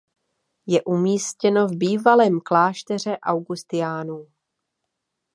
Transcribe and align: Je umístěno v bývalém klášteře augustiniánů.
Je 0.67 0.83
umístěno 0.83 1.67
v 1.67 1.77
bývalém 1.77 2.41
klášteře 2.41 3.17
augustiniánů. 3.23 4.27